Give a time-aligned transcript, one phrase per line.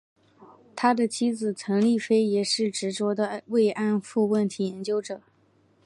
[0.75, 5.21] 他的妻子陈丽菲也是执着的慰安妇问题研究者。